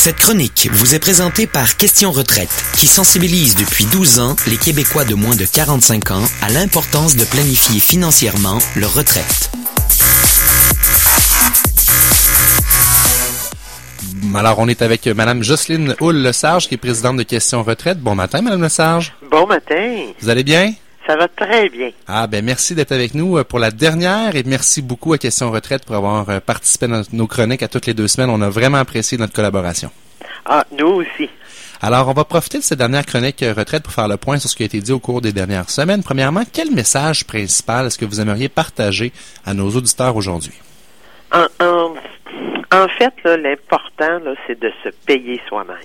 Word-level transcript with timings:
Cette 0.00 0.20
chronique 0.20 0.68
vous 0.70 0.94
est 0.94 1.00
présentée 1.00 1.48
par 1.48 1.76
Question 1.76 2.12
Retraite, 2.12 2.64
qui 2.76 2.86
sensibilise 2.86 3.56
depuis 3.56 3.84
12 3.86 4.20
ans 4.20 4.36
les 4.46 4.56
Québécois 4.56 5.04
de 5.04 5.16
moins 5.16 5.34
de 5.34 5.44
45 5.44 6.12
ans 6.12 6.22
à 6.40 6.50
l'importance 6.50 7.16
de 7.16 7.24
planifier 7.24 7.80
financièrement 7.80 8.58
leur 8.76 8.94
retraite. 8.94 9.50
Alors, 14.36 14.60
on 14.60 14.68
est 14.68 14.82
avec 14.82 15.04
Madame 15.08 15.42
Jocelyne 15.42 15.96
Houle-Lesage, 16.00 16.68
qui 16.68 16.74
est 16.74 16.78
présidente 16.78 17.16
de 17.16 17.24
Question 17.24 17.64
Retraite. 17.64 17.98
Bon 17.98 18.14
matin, 18.14 18.40
Madame 18.40 18.62
Lesage. 18.62 19.12
Bon 19.28 19.48
matin. 19.48 20.12
Vous 20.20 20.28
allez 20.28 20.44
bien? 20.44 20.74
Ça 21.08 21.16
va 21.16 21.26
très 21.26 21.70
bien. 21.70 21.90
Ah 22.06 22.26
ben 22.26 22.44
merci 22.44 22.74
d'être 22.74 22.92
avec 22.92 23.14
nous 23.14 23.38
euh, 23.38 23.44
pour 23.44 23.58
la 23.58 23.70
dernière 23.70 24.36
et 24.36 24.42
merci 24.44 24.82
beaucoup 24.82 25.14
à 25.14 25.18
Question 25.18 25.50
Retraite 25.50 25.86
pour 25.86 25.96
avoir 25.96 26.28
euh, 26.28 26.38
participé 26.38 26.84
à 26.84 27.00
nos 27.14 27.26
chroniques 27.26 27.62
à 27.62 27.68
toutes 27.68 27.86
les 27.86 27.94
deux 27.94 28.08
semaines. 28.08 28.28
On 28.28 28.42
a 28.42 28.50
vraiment 28.50 28.76
apprécié 28.76 29.16
notre 29.16 29.32
collaboration. 29.32 29.90
Ah, 30.44 30.66
nous 30.78 30.86
aussi. 30.86 31.30
Alors, 31.80 32.08
on 32.08 32.12
va 32.12 32.24
profiter 32.24 32.58
de 32.58 32.62
cette 32.62 32.76
dernière 32.76 33.06
chronique 33.06 33.42
euh, 33.42 33.54
retraite 33.54 33.84
pour 33.84 33.94
faire 33.94 34.06
le 34.06 34.18
point 34.18 34.38
sur 34.38 34.50
ce 34.50 34.56
qui 34.56 34.64
a 34.64 34.66
été 34.66 34.80
dit 34.82 34.92
au 34.92 34.98
cours 34.98 35.22
des 35.22 35.32
dernières 35.32 35.70
semaines. 35.70 36.02
Premièrement, 36.02 36.42
quel 36.52 36.72
message 36.72 37.26
principal 37.26 37.86
est-ce 37.86 37.96
que 37.96 38.04
vous 38.04 38.20
aimeriez 38.20 38.50
partager 38.50 39.10
à 39.46 39.54
nos 39.54 39.70
auditeurs 39.70 40.14
aujourd'hui? 40.14 40.60
En, 41.32 41.46
en, 42.70 42.88
fait, 42.98 43.14
l'important, 43.24 44.20
c'est 44.46 44.60
de 44.60 44.70
se 44.84 44.90
payer 45.06 45.40
soi-même. 45.48 45.76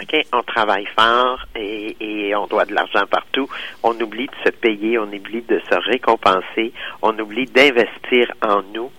OK? 0.00 0.26
On 0.32 0.42
travaille 0.42 0.86
fort 0.96 1.44
et, 1.56 2.34
on 2.34 2.46
doit 2.46 2.64
de 2.64 2.74
l'argent 2.74 3.06
partout. 3.10 3.48
On 3.82 3.92
oublie 4.00 4.26
de 4.26 4.50
se 4.50 4.50
payer, 4.50 4.98
on 4.98 5.04
oublie 5.04 5.42
de 5.42 5.60
se 5.70 5.74
récompenser, 5.74 6.72
on 7.02 7.18
oublie 7.18 7.46
d'investir 7.46 8.30
en 8.42 8.62
nous 8.74 8.90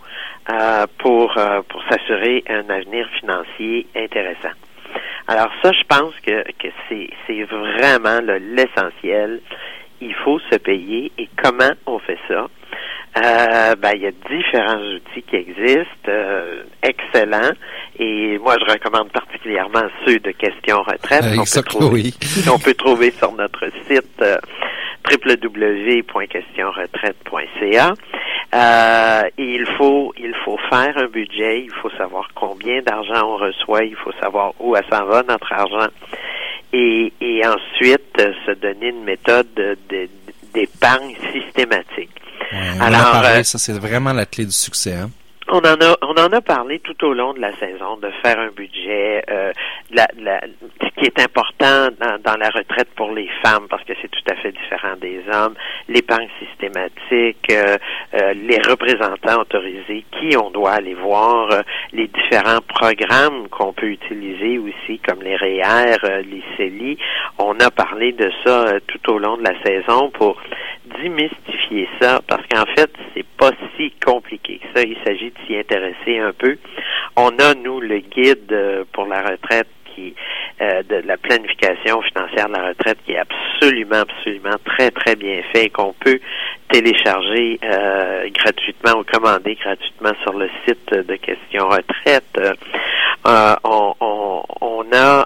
euh, 0.52 0.86
pour, 1.00 1.38
euh, 1.38 1.62
pour 1.68 1.84
s'assurer 1.90 2.44
un 2.48 2.70
avenir 2.70 3.08
financier 3.20 3.88
intéressant. 3.96 4.54
Alors 5.28 5.50
ça, 5.64 5.72
je 5.72 5.84
pense 5.88 6.14
que, 6.26 6.44
que 6.54 6.68
c'est, 6.88 7.44
vraiment 7.44 8.20
l'essentiel. 8.22 9.42
Il 10.02 10.14
faut 10.14 10.40
se 10.52 10.58
payer 10.58 11.12
et 11.18 11.30
comment 11.42 11.72
on 11.86 12.00
fait 12.00 12.20
ça? 12.28 12.48
Euh, 13.18 13.76
ben, 13.76 13.92
il 13.96 14.02
y 14.02 14.08
a 14.08 14.12
différents 14.12 14.82
outils 14.82 15.24
qui 15.24 15.36
existent, 15.36 16.12
excellents, 16.84 17.54
et 17.98 18.38
moi 18.40 18.58
je 18.60 18.66
recommande 18.72 19.10
particulièrement 19.12 19.84
ceux 20.06 20.20
de 20.20 20.32
questions 20.32 20.84
retraite 20.84 21.24
euh, 21.24 21.36
qu'on 21.36 21.46
peut, 21.46 21.64
trouver, 21.64 22.14
on 22.54 22.60
peut 22.60 22.74
trouver 22.74 23.12
sur 23.12 23.32
notre 23.34 23.70
site 23.88 24.22
euh, 24.22 24.38
www.questionretraite.ca. 25.10 27.94
Euh, 28.54 29.24
il 29.38 29.66
faut 29.78 30.14
il 30.18 30.36
faut 30.44 30.58
faire 30.70 30.98
un 30.98 31.08
budget, 31.08 31.62
il 31.64 31.72
faut 31.82 31.90
savoir 31.92 32.28
combien 32.36 32.82
d'argent 32.82 33.26
on 33.26 33.38
reçoit, 33.38 33.84
il 33.84 33.96
faut 33.96 34.12
savoir 34.22 34.52
où 34.60 34.76
s'en 34.92 35.06
va 35.06 35.24
notre 35.24 35.50
argent, 35.52 35.88
et, 36.74 37.12
et 37.22 37.42
ensuite 37.46 38.22
se 38.46 38.52
donner 38.52 38.90
une 38.90 39.04
méthode 39.04 39.48
d'épargne 40.54 41.16
systématique. 41.34 42.12
Alors, 42.80 43.24
euh, 43.26 43.44
ça 43.44 43.58
c'est 43.58 43.78
vraiment 43.78 44.14
la 44.14 44.26
clé 44.26 44.46
du 44.46 44.52
succès. 44.52 44.94
Hein? 44.94 45.10
On 45.56 45.60
en 45.60 45.80
a 45.80 45.96
on 46.02 46.18
en 46.18 46.34
a 46.34 46.42
parlé 46.42 46.80
tout 46.80 47.02
au 47.06 47.14
long 47.14 47.34
de 47.34 47.40
la 47.40 47.56
saison 47.56 47.96
de 47.96 48.12
faire 48.22 48.38
un 48.38 48.50
budget. 48.50 49.24
Euh, 49.30 49.54
la, 49.90 50.06
la, 50.18 50.42
ce 50.82 51.00
qui 51.00 51.06
est 51.06 51.18
important 51.22 51.88
dans, 52.26 52.36
la 52.38 52.50
retraite 52.50 52.90
pour 52.98 53.14
les 53.14 53.30
femmes 53.42 53.68
parce 53.70 53.86
que 53.86 53.94
c'est 54.02 54.12
tout 54.12 54.30
à 54.30 54.36
fait 54.36 54.52
différent 54.52 54.98
des 55.00 55.22
hommes. 55.32 55.54
L'épargne 55.88 56.28
systématique, 56.40 57.48
euh, 57.52 57.78
euh, 58.16 58.34
les 58.34 58.58
représentants 58.68 59.40
autorisés, 59.40 60.04
qui 60.20 60.36
on 60.36 60.52
doit 60.52 60.72
aller 60.72 60.94
voir, 60.94 61.48
les 61.94 62.08
différents 62.08 62.60
programmes 62.68 63.48
qu'on 63.48 63.72
peut 63.72 63.88
utiliser 63.88 64.58
aussi 64.58 65.00
comme 65.00 65.22
les 65.22 65.38
REER, 65.38 65.96
euh, 66.04 66.22
les 66.22 66.44
CELI. 66.58 66.98
On 67.40 67.58
a 67.62 67.72
parlé 67.72 68.12
de 68.12 68.30
ça 68.46 68.74
tout 68.88 69.14
au 69.14 69.20
long 69.20 69.38
de 69.38 69.44
la 69.44 69.64
saison 69.64 70.12
pour 70.12 70.42
démystifier 71.02 71.88
ça 72.02 72.20
parce 72.28 72.44
qu'en 72.48 72.66
fait 72.76 72.92
compliqué 74.04 74.60
ça. 74.74 74.82
Il 74.82 74.98
s'agit 75.06 75.34
s'y 75.46 75.58
intéresser 75.58 76.18
un 76.20 76.34
peu. 76.34 76.58
On 77.16 77.30
a, 77.40 77.54
nous, 77.54 77.80
le 77.80 78.00
guide 78.00 78.52
euh, 78.52 78.84
pour 78.92 79.06
la 79.06 79.22
retraite 79.22 79.68
euh, 80.62 80.84
de 80.84 81.08
la 81.08 81.16
planification 81.16 82.02
financière 82.02 82.48
de 82.50 82.54
la 82.54 82.68
retraite 82.68 82.98
qui 83.06 83.14
est 83.14 83.18
absolument, 83.18 84.02
absolument 84.02 84.58
très, 84.66 84.92
très 84.92 85.16
bien 85.16 85.42
fait 85.54 85.66
et 85.66 85.70
qu'on 85.70 85.94
peut 85.94 86.20
télécharger 86.70 87.60
euh, 87.64 88.28
gratuitement 88.34 89.00
ou 89.00 89.04
commander 89.06 89.56
gratuitement 89.56 90.12
sur 90.24 90.34
le 90.34 90.50
site 90.66 90.94
de 90.94 91.16
Question 91.16 91.70
Retraite. 91.70 92.58
on, 93.24 94.86
a 94.94 95.26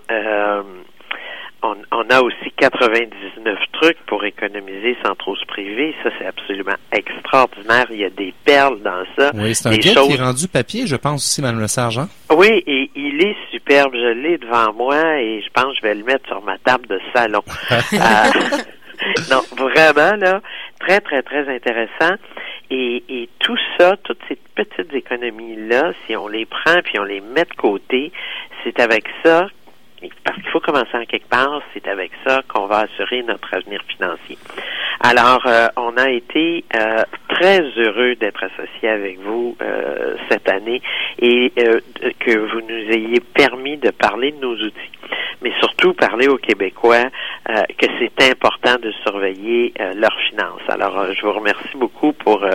on, 1.61 1.75
on, 1.91 2.09
a 2.09 2.21
aussi 2.21 2.51
99 2.57 3.09
trucs 3.09 3.13
pour 3.15 3.28
économiser 4.39 4.97
sans 5.05 5.15
trop 5.15 5.35
se 5.35 5.45
priver. 5.45 5.93
Ça, 6.03 6.09
c'est 6.17 6.25
absolument 6.25 6.75
extraordinaire. 6.91 7.85
Il 7.91 7.97
y 7.97 8.05
a 8.05 8.09
des 8.09 8.33
perles 8.45 8.81
dans 8.81 9.03
ça. 9.17 9.31
Oui, 9.33 9.53
c'est 9.53 9.67
un 9.67 9.71
guide 9.71 9.99
qui 9.99 10.13
est 10.13 10.21
rendu 10.21 10.47
papier, 10.47 10.87
je 10.87 10.95
pense 10.95 11.25
aussi, 11.25 11.41
Mme 11.41 11.59
le 11.59 11.67
Sergent. 11.67 12.07
Oui, 12.35 12.63
et 12.65 12.89
il 12.95 13.21
est 13.21 13.35
superbe. 13.51 13.93
Je 13.93 14.13
l'ai 14.13 14.37
devant 14.37 14.73
moi 14.73 15.19
et 15.19 15.41
je 15.41 15.49
pense 15.53 15.73
que 15.73 15.77
je 15.77 15.81
vais 15.81 15.95
le 15.95 16.03
mettre 16.03 16.27
sur 16.27 16.41
ma 16.41 16.57
table 16.59 16.87
de 16.87 16.99
salon. 17.13 17.41
euh, 17.71 17.97
non, 19.31 19.41
vraiment, 19.57 20.15
là, 20.15 20.41
très, 20.79 21.01
très, 21.01 21.21
très 21.21 21.53
intéressant. 21.53 22.15
Et, 22.71 23.03
et, 23.09 23.29
tout 23.39 23.57
ça, 23.79 23.95
toutes 24.03 24.21
ces 24.27 24.37
petites 24.55 24.93
économies-là, 24.93 25.93
si 26.05 26.15
on 26.15 26.27
les 26.27 26.45
prend 26.45 26.81
puis 26.83 26.99
on 26.99 27.03
les 27.03 27.19
met 27.19 27.45
de 27.45 27.55
côté, 27.57 28.11
c'est 28.63 28.79
avec 28.79 29.05
ça 29.23 29.47
parce 30.23 30.37
qu'il 30.37 30.49
faut 30.49 30.59
commencer 30.59 30.95
en 30.95 31.05
quelque 31.05 31.27
part, 31.29 31.61
c'est 31.73 31.87
avec 31.87 32.11
ça 32.25 32.41
qu'on 32.47 32.67
va 32.67 32.79
assurer 32.79 33.23
notre 33.23 33.53
avenir 33.53 33.81
financier. 33.87 34.37
Alors, 35.01 35.41
euh, 35.45 35.67
on 35.77 35.95
a 35.97 36.09
été 36.09 36.65
euh, 36.75 37.03
très 37.29 37.61
heureux 37.77 38.15
d'être 38.15 38.43
associés 38.43 38.89
avec 38.89 39.19
vous 39.19 39.55
euh, 39.61 40.15
cette 40.29 40.49
année 40.49 40.81
et 41.21 41.51
que 42.19 42.37
vous 42.37 42.61
nous 42.61 42.91
ayez 42.91 43.19
permis 43.19 43.77
de 43.77 43.91
parler 43.91 44.31
de 44.31 44.39
nos 44.39 44.55
outils, 44.55 44.91
mais 45.41 45.51
surtout 45.59 45.93
parler 45.93 46.27
aux 46.27 46.37
Québécois 46.37 47.05
que 47.45 47.85
c'est 47.99 48.31
important 48.31 48.75
de 48.81 48.91
surveiller 49.03 49.73
leurs 49.95 50.17
finances. 50.29 50.61
Alors, 50.69 51.13
je 51.13 51.21
vous 51.21 51.33
remercie 51.33 51.75
beaucoup 51.75 52.13
pour 52.13 52.45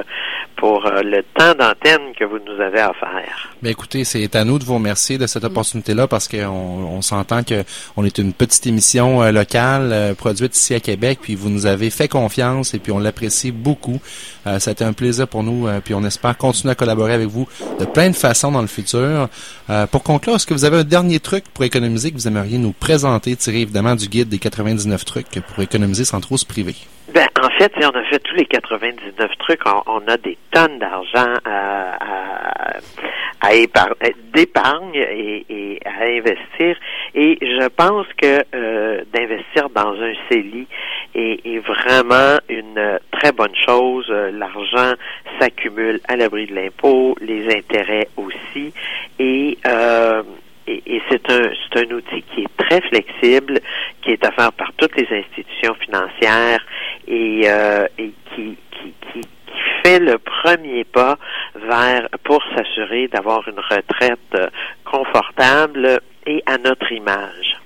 pour 0.65 0.81
le 0.81 1.23
temps 1.37 1.55
d'antenne 1.55 2.15
que 2.19 2.25
vous 2.25 2.39
nous 2.39 2.59
avez 2.59 2.83
offert. 2.83 3.53
Bien, 3.61 3.71
écoutez, 3.71 4.05
c'est 4.05 4.35
à 4.35 4.45
nous 4.45 4.59
de 4.59 4.65
vous 4.65 4.77
remercier 4.77 5.19
de 5.19 5.27
cette 5.27 5.45
opportunité-là 5.45 6.07
parce 6.07 6.27
qu'on 6.27 6.39
on, 6.47 7.03
s'entend 7.03 7.43
que 7.43 7.65
on 7.99 8.05
est 8.07 8.17
une 8.17 8.33
petite 8.33 8.67
émission 8.67 9.31
locale 9.31 10.15
produite 10.17 10.57
ici 10.57 10.75
à 10.75 10.81
Québec, 10.81 11.19
puis 11.21 11.35
vous 11.35 11.51
nous 11.51 11.67
avez 11.67 11.91
fait 11.91 12.09
confiance 12.09 12.73
et 12.73 12.79
puis 12.79 12.93
on 12.93 12.99
l'apprécie 12.99 13.53
beaucoup. 13.53 14.01
Euh, 14.47 14.59
ça 14.59 14.71
a 14.71 14.73
été 14.73 14.85
un 14.85 14.95
plaisir 14.95 15.29
pour 15.29 15.43
nous, 15.43 15.67
euh, 15.67 15.81
puis 15.85 15.93
on 15.93 16.03
espère 16.05 16.37
continuer 16.39 16.73
à 16.73 16.75
collaborer 16.75 17.13
avec 17.13 17.29
vous 17.29 17.47
de 17.79 17.85
plein 17.85 18.09
de 18.09 18.17
façons 18.17 18.51
dans 18.51 18.63
le 18.63 18.67
futur. 18.67 19.29
Euh, 19.69 19.87
pour 19.87 20.03
conclure, 20.03 20.37
est-ce 20.37 20.47
que 20.47 20.55
vous 20.55 20.65
avez 20.65 20.79
un 20.79 20.85
dernier 20.85 21.21
truc 21.21 21.45
pour 21.53 21.65
économiser 21.65 22.11
que 22.11 22.17
vous 22.17 22.29
aimeriez 22.29 22.57
nous 22.57 22.73
présenter, 22.73 23.37
tiré 23.37 23.61
évidemment 23.61 23.97
du 23.97 24.09
guide 24.09 24.29
des 24.31 24.39
99 24.39 25.05
trucs 25.05 25.41
pour 25.41 25.63
économiser 25.63 26.05
sans 26.05 26.21
trop 26.21 26.39
se 26.39 26.47
priver? 26.47 26.75
Ben, 27.15 27.29
en 27.41 27.49
fait, 27.51 27.73
si 27.79 27.87
on 27.87 27.91
a 27.91 28.03
fait 28.07 28.19
tous 28.19 28.35
les 28.35 28.45
99 28.45 29.31
trucs, 29.39 29.61
on, 29.87 30.01
a 30.09 30.17
des 30.17 30.37
tonnes 30.51 30.81
d'argent 30.81 31.35
à, 31.45 31.95
à, 31.95 32.79
à 33.41 33.51
d'épargne 34.35 34.97
et, 34.97 35.47
et, 35.49 35.81
à 35.87 36.07
investir. 36.07 36.77
Et 37.15 37.39
je 37.41 37.69
pense 37.69 38.09
que 38.21 38.41
euh, 38.53 39.05
d'investir 39.13 39.71
dans 39.71 39.93
un 39.93 40.13
CELI 40.29 40.67
est, 41.15 41.59
vraiment 41.59 42.41
une 42.49 42.99
très 43.13 43.31
bonne 43.31 43.55
chose. 43.65 44.09
L'argent 44.09 44.95
s'accumule 45.39 46.01
à 46.09 46.17
l'abri 46.17 46.47
de 46.47 46.55
l'impôt, 46.57 47.15
les 47.21 47.47
intérêts 47.55 48.09
aussi. 48.17 48.75
Et 49.21 49.57
euh, 49.69 50.25
et, 50.67 51.03
c'est 51.11 51.31
un 51.31 51.43
c'est 51.53 51.87
un 51.87 51.95
outil 51.95 52.23
qui 52.23 52.43
est 52.43 52.57
très 52.57 52.81
flexible, 52.81 53.61
qui 54.03 54.11
est 54.11 54.27
offert 54.27 54.53
par 54.53 54.73
toutes 54.79 54.97
les 54.97 55.07
institutions 55.11 55.75
financières 55.75 56.65
et, 57.07 57.43
euh, 57.47 57.87
et 57.99 58.13
qui, 58.35 58.57
qui, 58.71 58.95
qui, 59.13 59.21
qui 59.21 59.59
fait 59.83 59.99
le 59.99 60.19
premier 60.19 60.85
pas 60.85 61.19
vers 61.69 62.09
pour 62.25 62.43
s'assurer 62.55 63.09
d'avoir 63.09 63.47
une 63.49 63.61
retraite 63.61 64.53
confortable 64.85 66.01
et 66.27 66.43
à 66.47 66.59
notre 66.59 66.91
image. 66.93 67.59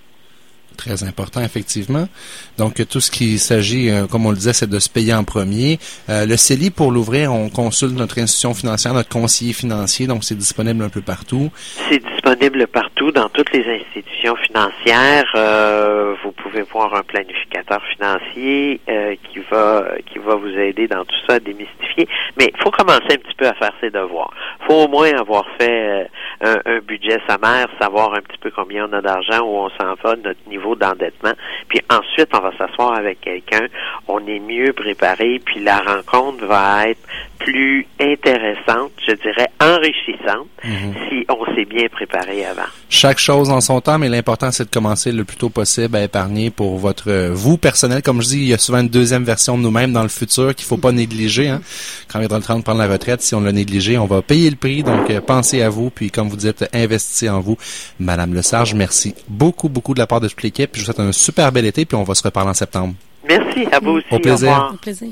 Très 0.78 1.02
important, 1.02 1.42
effectivement. 1.42 2.08
Donc, 2.56 2.86
tout 2.88 3.00
ce 3.00 3.10
qui 3.10 3.40
s'agit, 3.40 3.90
euh, 3.90 4.06
comme 4.06 4.26
on 4.26 4.30
le 4.30 4.36
disait, 4.36 4.52
c'est 4.52 4.70
de 4.70 4.78
se 4.78 4.88
payer 4.88 5.12
en 5.12 5.24
premier. 5.24 5.80
Euh, 6.08 6.24
le 6.24 6.36
CELI, 6.36 6.70
pour 6.70 6.92
l'ouvrir, 6.92 7.32
on 7.32 7.50
consulte 7.50 7.94
notre 7.94 8.20
institution 8.20 8.54
financière, 8.54 8.94
notre 8.94 9.08
conseiller 9.08 9.52
financier, 9.52 10.06
donc 10.06 10.22
c'est 10.22 10.36
disponible 10.36 10.84
un 10.84 10.88
peu 10.88 11.00
partout. 11.00 11.50
C'est 11.90 12.00
disponible 12.00 12.68
partout 12.68 12.88
dans 13.06 13.28
toutes 13.28 13.52
les 13.52 13.64
institutions 13.66 14.36
financières. 14.36 15.30
Euh, 15.34 16.14
vous 16.22 16.32
pouvez 16.32 16.62
voir 16.62 16.94
un 16.94 17.02
planificateur 17.02 17.82
financier 17.96 18.80
qui 19.24 19.38
va 19.50 19.84
qui 20.06 20.18
va 20.18 20.34
vous 20.34 20.48
aider 20.48 20.88
dans 20.88 21.04
tout 21.04 21.16
ça 21.26 21.34
à 21.34 21.40
démystifier. 21.40 22.08
Mais 22.38 22.50
il 22.54 22.62
faut 22.62 22.70
commencer 22.70 23.12
un 23.12 23.16
petit 23.16 23.34
peu 23.36 23.46
à 23.46 23.54
faire 23.54 23.72
ses 23.80 23.90
devoirs. 23.90 24.30
Il 24.60 24.66
faut 24.66 24.84
au 24.84 24.88
moins 24.88 25.12
avoir 25.12 25.44
fait 25.58 26.08
un, 26.40 26.56
un 26.64 26.78
budget 26.80 27.18
sommaire, 27.28 27.68
savoir 27.80 28.14
un 28.14 28.20
petit 28.20 28.38
peu 28.38 28.50
combien 28.50 28.88
on 28.88 28.92
a 28.92 29.00
d'argent, 29.00 29.40
où 29.40 29.56
on 29.56 29.70
s'en 29.70 29.94
va, 30.02 30.16
notre 30.16 30.48
niveau 30.48 30.74
d'endettement. 30.74 31.32
Puis 31.68 31.80
ensuite, 31.90 32.28
on 32.34 32.40
va 32.40 32.52
s'asseoir 32.56 32.96
avec 32.96 33.20
quelqu'un, 33.20 33.66
on 34.06 34.26
est 34.26 34.40
mieux 34.40 34.72
préparé, 34.72 35.40
puis 35.44 35.60
la 35.60 35.78
rencontre 35.78 36.44
va 36.46 36.88
être 36.88 37.00
plus 37.38 37.86
intéressante, 38.00 38.92
je 39.06 39.14
dirais 39.14 39.48
enrichissante, 39.60 40.48
mhm. 40.64 40.94
si 41.08 41.26
on 41.28 41.44
s'est 41.54 41.64
bien 41.64 41.88
préparé 41.88 42.44
avant. 42.44 42.68
Chaque 42.90 43.18
chose 43.18 43.50
en 43.50 43.60
son 43.60 43.80
temps, 43.82 43.98
mais 43.98 44.08
l'important 44.08 44.50
c'est 44.50 44.64
de 44.64 44.70
commencer 44.70 45.12
le 45.12 45.24
plus 45.24 45.36
tôt 45.36 45.50
possible 45.50 45.94
à 45.96 46.04
épargner 46.04 46.50
pour 46.50 46.78
votre 46.78 47.30
vous 47.32 47.58
personnel. 47.58 48.02
Comme 48.02 48.22
je 48.22 48.28
dis, 48.28 48.38
il 48.38 48.46
y 48.46 48.54
a 48.54 48.58
souvent 48.58 48.80
une 48.80 48.88
deuxième 48.88 49.24
version 49.24 49.58
de 49.58 49.62
nous-mêmes 49.62 49.92
dans 49.92 50.02
le 50.02 50.08
futur 50.08 50.54
qu'il 50.54 50.66
faut 50.66 50.78
pas 50.78 50.90
négliger. 50.92 51.48
Hein. 51.48 51.60
Quand 52.08 52.18
on 52.18 52.22
est 52.22 52.28
dans 52.28 52.38
le 52.38 52.42
temps 52.42 52.58
de 52.58 52.62
prendre 52.64 52.78
la 52.80 52.88
retraite, 52.88 53.20
si 53.20 53.34
on 53.34 53.40
l'a 53.40 53.52
négligé, 53.52 53.98
on 53.98 54.06
va 54.06 54.22
payer 54.22 54.48
le 54.48 54.56
prix. 54.56 54.82
Donc 54.82 55.10
euh, 55.10 55.20
pensez 55.20 55.60
à 55.60 55.68
vous, 55.68 55.90
puis 55.90 56.10
comme 56.10 56.28
vous 56.28 56.36
dites, 56.36 56.64
investissez 56.72 57.28
en 57.28 57.40
vous. 57.40 57.58
Madame 58.00 58.32
Le 58.32 58.40
Sarge, 58.40 58.72
merci 58.74 59.14
beaucoup, 59.28 59.68
beaucoup 59.68 59.92
de 59.92 59.98
la 59.98 60.06
part 60.06 60.20
de 60.20 60.28
toute 60.28 60.42
l'équipe. 60.42 60.70
Je 60.72 60.80
vous 60.80 60.84
souhaite 60.86 61.00
un 61.00 61.12
super 61.12 61.52
bel 61.52 61.66
été, 61.66 61.84
puis 61.84 61.96
on 61.96 62.04
va 62.04 62.14
se 62.14 62.22
reparler 62.22 62.50
en 62.50 62.54
septembre. 62.54 62.94
Merci 63.28 63.66
à 63.70 63.80
vous 63.80 63.90
aussi. 63.90 64.06
Au 64.10 64.18
plaisir. 64.18 64.70
Au, 64.72 64.76
plaisir. 64.76 65.08